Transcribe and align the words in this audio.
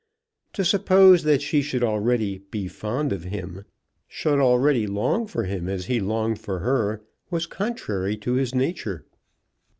To 0.53 0.65
suppose 0.65 1.21
that 1.25 1.43
she 1.43 1.61
should 1.61 1.83
already 1.83 2.39
"be 2.49 2.67
fond 2.67 3.13
of 3.13 3.25
him," 3.25 3.65
should 4.07 4.39
already 4.39 4.87
long 4.87 5.27
for 5.27 5.43
him 5.43 5.69
as 5.69 5.85
he 5.85 5.99
longed 5.99 6.39
for 6.39 6.57
her, 6.61 7.03
was 7.29 7.45
contrary 7.45 8.17
to 8.17 8.33
his 8.33 8.55
nature. 8.55 9.05